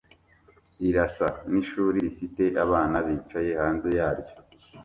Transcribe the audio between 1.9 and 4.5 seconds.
rifite abana bicaye hanze yaryo